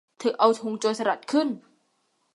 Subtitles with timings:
[0.19, 1.47] เธอเอาธงโจรสลัดขึ้น